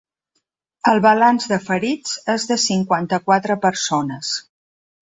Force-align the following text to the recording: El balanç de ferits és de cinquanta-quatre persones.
El 0.91 1.01
balanç 1.07 1.45
de 1.53 1.59
ferits 1.67 2.17
és 2.37 2.49
de 2.53 2.59
cinquanta-quatre 2.65 3.63
persones. 3.69 4.35